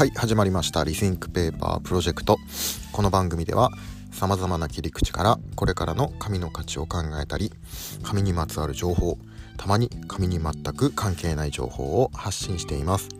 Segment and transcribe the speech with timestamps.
[0.00, 0.82] はい始まりました。
[0.82, 2.38] リスインクペーパープロジェクト。
[2.90, 3.70] この番組では
[4.12, 7.52] さまざまな切り口からこれからの紙の価値を考えたり
[8.02, 9.18] 紙にまつわる情報
[9.58, 13.10] たまに紙に全く関係ない情報を発信しています。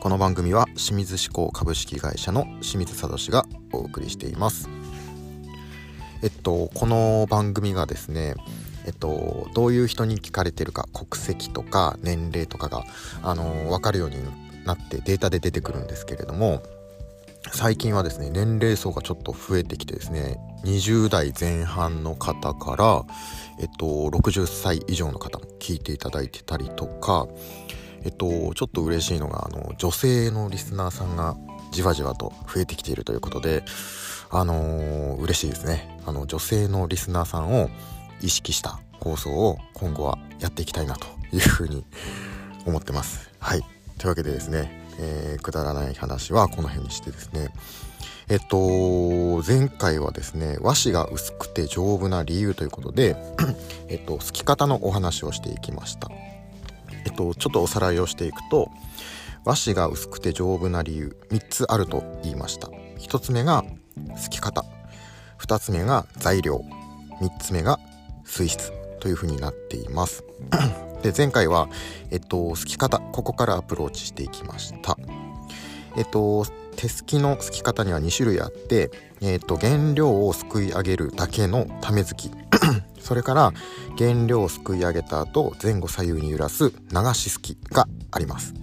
[0.00, 4.70] この番組は清水志向株式会社の清水聡がお送りしています。
[6.22, 8.34] えっとこの番組がですね
[8.86, 12.82] えっと、どういう人に聞かれてるか国籍とか年齢とかが、
[13.22, 14.16] あの分かるように
[14.64, 16.62] なってデータで出てくるんですけれども
[17.52, 23.04] 最近はですね年齢層がちょっと増えてきてですね20代前半の方から、
[23.58, 27.26] えっと、60歳以上の方も聞いていただいてたりとか、
[28.04, 31.36] えっと、ちょっと嬉しいのがあの女性のリスナーさんが
[31.72, 33.64] じわじわと増えてきているということで、
[34.30, 37.70] あのー、嬉しいですねあの女性のリスナーさんを
[38.20, 41.86] 意識した放送を今後はやっていきたいなというふうに
[42.66, 43.30] 思ってます。
[43.38, 47.50] はいというわけでですね、えー、くだらない話はこの辺にしてですね。
[48.30, 53.16] えっと前回はですね和紙が薄くて丈夫な理由ということで
[53.88, 56.08] えっとすき方のお話をしていきました。
[57.04, 58.70] えっとちょっとおさらいをしていくと
[59.44, 62.68] 和紙が薄くて丈夫な理由3つあると言いました。
[62.68, 63.64] 1つ目が
[64.16, 64.64] すき方。
[65.40, 66.64] 2つ目が材料。
[67.20, 67.78] 3つ目が
[68.24, 68.79] 水質。
[69.00, 70.24] というふうになっています。
[71.02, 71.68] で前回は、
[72.10, 74.96] えっと、すき方ここからアプローチしていきました。
[75.96, 78.90] えっと手すきのすき方には2種類あって、
[79.20, 82.30] えっと、原料をすくい上げるだけのためすき。
[83.00, 83.52] それから
[83.98, 88.54] 原料をすくい上げた後前後左右に揺らす流しすきがあります。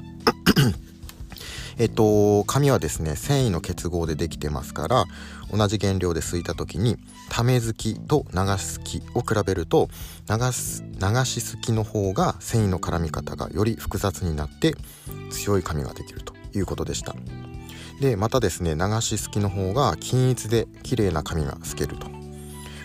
[1.80, 5.06] えっと紙はですね繊維の結合でできてますから
[5.52, 6.97] 同じ原料ですいた時に
[7.30, 9.89] ためすきと流しすきを比べると
[10.30, 14.75] 流す流しすきの方が繊維の絡み方がより複雑になって
[15.30, 17.16] 強い紙ができるということでした。
[18.02, 22.08] でまたですね流しすきの方が均一で綺麗な紙が透けると。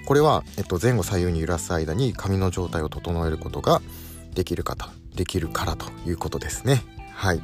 [0.04, 3.80] これは、えっと、前後左右に揺らす間に紙の状態を整えることが
[4.34, 6.82] できる方できるからということですね。
[7.14, 7.42] はい。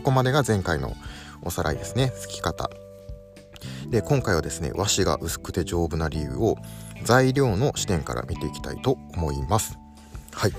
[0.00, 0.96] ここまでが前回の
[1.42, 2.10] おさらいですね。
[2.16, 2.70] すき方。
[3.90, 6.56] で今回はですね和紙が薄くて丈夫な理由を
[7.04, 9.78] 材料の視点から見ていきたいと思います。
[10.32, 10.52] はい。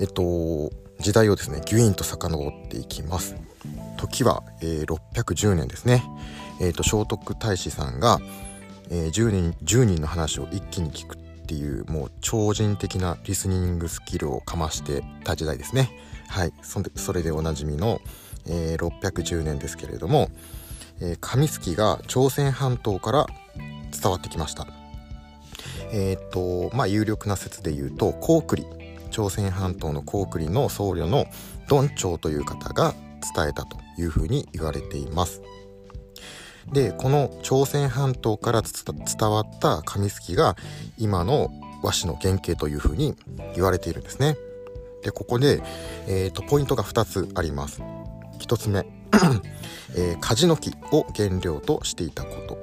[0.00, 3.36] えっと時代をですねギュインと遡っていきます。
[3.98, 6.02] 時は、えー、610年ですね。
[6.60, 8.18] えっ、ー、と聖徳太子さんが、
[8.90, 15.92] えー、10, 人10人の話を一気に聞くっていうもう超人的なリスニングスキルをかましてた時代ですね。
[16.32, 16.52] はい。
[16.62, 18.00] そそれでおなじみの、
[18.46, 20.30] えー、610年ですけれども
[21.02, 23.26] えー、紙すきが朝鮮半島から
[23.90, 24.66] 伝わってきました。
[25.92, 28.64] えっ、とまあ有力な説で言うと高句麗
[29.10, 31.26] 朝鮮半島の高句麗の僧侶の
[31.68, 32.94] ドンチョウという方が
[33.34, 35.42] 伝えたというふうに言われています。
[36.72, 40.56] でこの朝鮮半島から伝わった紙すきが
[40.96, 41.50] 今の
[41.82, 43.16] 和紙の原型というふうに
[43.56, 44.36] 言われているんですね。
[45.02, 45.62] でここで、
[46.06, 47.82] えーと、ポイントが2つあります。
[48.38, 48.86] 1つ目
[49.94, 52.58] えー、カジノキを原料としていたこと。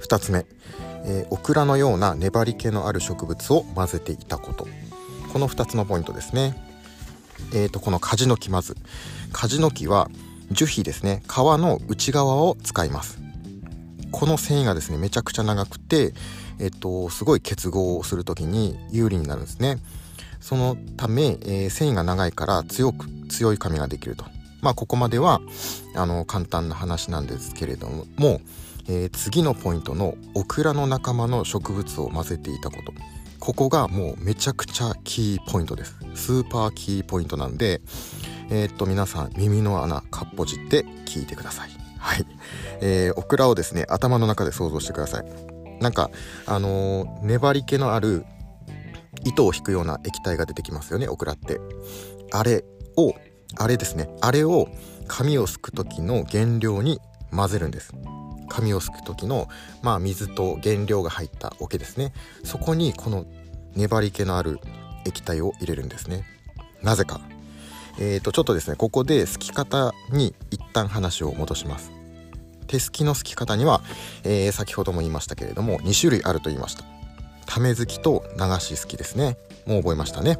[0.00, 0.46] 2つ目、
[1.04, 4.66] えー、オクラのような粘り気のある植物を混ぜていたこと。
[5.32, 6.56] この2つのポイントですね。
[7.52, 8.76] えーと、このカジノキまず。
[9.32, 10.08] カジノキは
[10.50, 11.22] 樹皮ですね。
[11.26, 13.18] 皮の内側を使います。
[14.10, 16.12] この繊維がですねめちゃくちゃ長くて
[16.58, 19.78] えっ、とすごい結合をする時に有利になるんですね。
[20.40, 24.24] そのため、えー、繊維が長いから強く強い紙ができると。
[24.60, 25.40] まあここまでは
[25.94, 28.40] あの簡単な話なんですけれども、
[28.88, 32.92] えー、次のポイントのオクラの仲間の植物を混ぜていたこと。
[33.38, 35.96] ここがもうめちゃくちゃキーポイントです。
[36.14, 37.80] スーパーキーポイントなんで
[38.52, 41.70] えー、っと皆さん耳の穴かっぽじって聞いてください。
[41.98, 42.26] はい、
[42.80, 45.51] えー、オクラをですね頭の中で想像してください。
[45.82, 46.10] なんか
[46.46, 48.24] あのー、粘り気のある
[49.24, 51.60] 糸を引くような液体が出てきますよねオクラって。
[52.32, 52.64] あれ
[52.96, 53.14] を
[53.58, 54.08] あれですね。
[54.20, 54.68] あれを
[55.06, 56.98] 紙をすく時の原料に
[57.30, 57.92] 混ぜるんです。
[58.48, 59.48] 紙をすく時の
[59.82, 62.12] まあ水と原料が入った桶ですね。
[62.44, 63.26] そこにこの
[63.74, 64.58] 粘り気のある
[65.04, 66.24] 液体を入れるんですね。
[66.82, 67.20] なぜか。
[67.98, 71.92] えーとちょっとですねここですき方に一旦話を戻します。
[72.72, 73.82] 手すきのすき方には、
[74.24, 76.84] えー、先ほども言いましたけれども2種類あると言いました。
[77.44, 79.36] ためすきと流しすきですね。
[79.66, 80.38] もう覚えましたね、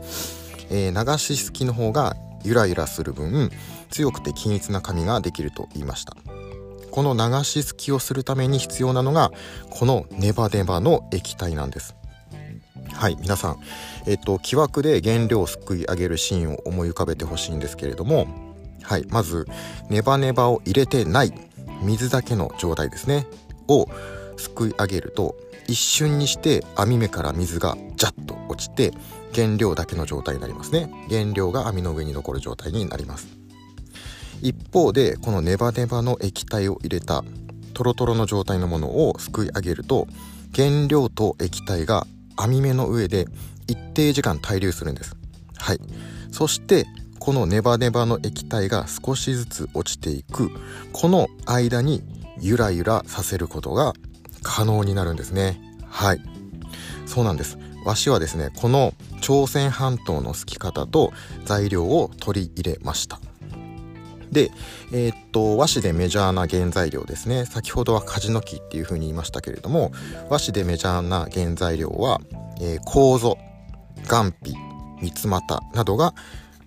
[0.70, 3.50] えー、流しすきの方がゆらゆらする分
[3.90, 6.16] 強くて均一な紙ができると言いました。
[6.90, 9.30] この流しすきをするために必要なのが
[9.70, 11.94] このネバネバの液体なんです。
[12.94, 13.60] はい皆さん。
[14.06, 18.26] えっと木枠で原料をすくい上げるシーンを思い浮かべてほしいんですけれども
[18.82, 19.46] はいまず
[19.90, 21.51] ネバネバを入れてない。
[21.82, 23.26] 水だけの状態ですね。
[23.68, 23.86] を
[24.36, 25.36] すくい上げると
[25.68, 28.92] 一瞬にして網目から水がジャッと落ちて
[29.34, 30.90] 原料だけの状態になりますね。
[31.08, 33.28] 原料が網の上に残る状態になります。
[34.42, 37.22] 一方でこのネバネバの液体を入れた
[37.74, 40.08] トロトロの状態のものをすくい上げると
[40.54, 42.06] 原料と液体が
[42.36, 43.26] 網目の上で
[43.68, 45.16] 一定時間滞留するんです。
[45.56, 45.80] はい。
[46.32, 46.86] そして
[47.22, 50.50] このネバネバの液体が少しずつ落ちていく
[50.92, 52.02] この間に
[52.40, 53.92] ゆらゆらさせることが
[54.42, 55.60] 可能になるんですね。
[55.86, 56.20] はい。
[57.06, 57.58] そうなんです。
[57.84, 61.12] 和紙はですねこの朝鮮半島のすき方と
[61.44, 63.20] 材料を取り入れました。
[64.32, 64.50] で、
[64.92, 67.44] えー、っと和紙でメジャーな原材料ですね。
[67.46, 69.92] 先ほどは梶の木っていうふうに言いましたけれども
[70.28, 72.20] 和紙でメジャーな原材料は、
[72.60, 73.16] えー、楮
[74.10, 74.56] 岩皮
[75.00, 76.14] 三つ股などが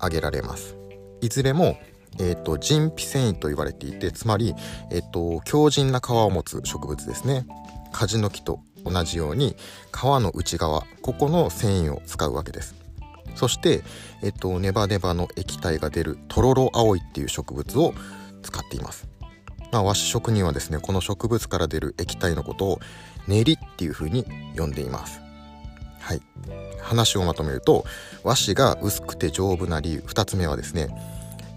[0.06, 0.78] 挙げられます。
[1.22, 1.78] いずれも
[2.18, 4.56] えーと、人皮繊維と言われていてつまり、
[4.90, 7.46] えーと強靭な皮を持つ植物ですね。
[7.92, 9.58] 梶の木と同じように
[9.94, 12.86] 皮の内側ここの繊維を使うわけです。
[13.36, 13.84] そして、
[14.24, 17.94] えっと、ネバネバの液体が出るトロロアオイっていう植物を
[18.42, 19.08] 使っています、
[19.72, 22.80] まあ、和紙職人はですねこの植物から出る液体のことを
[23.28, 24.26] 練りっていう風に
[24.56, 25.25] 呼んでいます。
[26.06, 26.22] はい。
[26.82, 27.84] 話をまとめると
[28.24, 30.90] 和紙が薄くて丈夫な理由2つ目はですね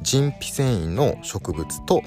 [0.00, 2.02] 人皮繊維の植物と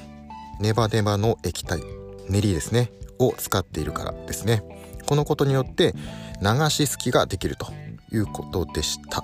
[0.59, 1.81] ネバネバの液体
[2.29, 4.63] 練りですねを使っているからですね。
[5.05, 5.93] このことによって
[6.41, 7.67] 流しすきができると
[8.11, 9.23] いうことでした。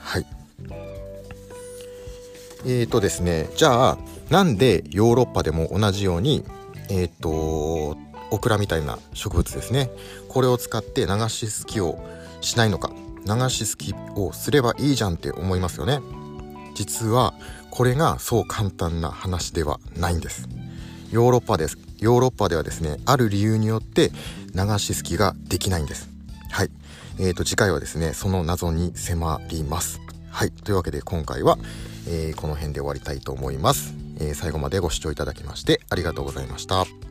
[0.00, 0.26] はい。
[2.64, 3.98] えーとですねじゃあ
[4.28, 6.44] なんでヨーロッパでも同じように
[6.88, 7.96] えっ、ー、と
[8.32, 9.88] オクラみたいな植物ですね
[10.28, 11.98] これを使って流しすきを
[12.40, 12.90] しないのか。
[13.26, 16.00] 流しすきをすればいいじゃんって思いますよね。
[16.74, 17.34] 実は
[17.70, 20.48] これがそう簡単な話ではないんです。
[21.10, 21.76] ヨーロッパです。
[21.98, 24.12] ヨーロッパではですねある理由によって
[24.54, 26.08] 流しすきができないんです。
[26.50, 26.70] はい。
[27.18, 30.00] えーと次回はですねその謎に迫ります。
[30.30, 30.52] はい。
[30.52, 31.58] というわけで今回は、
[32.06, 37.05] えー、この辺で終わりたいと思います、えー、最後までご視聴いただきましてありがとうございました。